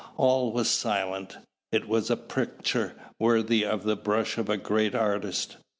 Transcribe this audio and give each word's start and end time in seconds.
All 0.17 0.51
was 0.51 0.67
silence. 0.67 1.37
It 1.71 1.87
was 1.87 2.09
a 2.09 2.17
picture 2.17 2.95
worthy 3.19 3.63
of 3.63 3.83
the 3.83 3.95
brush 3.95 4.39
of 4.39 4.49
a 4.49 4.57
great 4.57 4.95
artist. 4.95 5.57